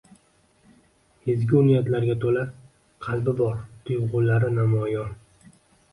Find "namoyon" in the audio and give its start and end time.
4.59-5.17